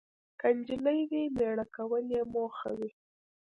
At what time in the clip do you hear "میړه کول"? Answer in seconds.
1.35-2.03